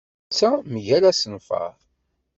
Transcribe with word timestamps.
Netta 0.27 0.49
mgal 0.73 1.03
asenfar. 1.11 1.73